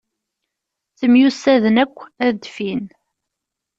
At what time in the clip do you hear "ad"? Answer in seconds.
2.27-2.35